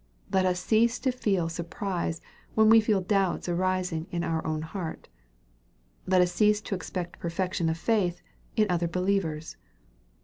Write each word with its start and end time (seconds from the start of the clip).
Let 0.33 0.47
us 0.47 0.59
cease 0.59 0.97
to 1.01 1.11
feel 1.11 1.47
sur 1.47 1.61
prise 1.63 2.21
when 2.55 2.71
we 2.71 2.81
feel 2.81 3.01
doubts 3.01 3.47
arising 3.47 4.07
in 4.09 4.23
our 4.23 4.43
own 4.47 4.63
heart. 4.63 5.09
Let 6.07 6.21
us 6.23 6.31
cease 6.31 6.59
to 6.61 6.73
expect 6.73 7.19
perfection 7.19 7.69
of 7.69 7.77
faith 7.77 8.23
in 8.55 8.65
other 8.67 8.87
believers. 8.87 9.57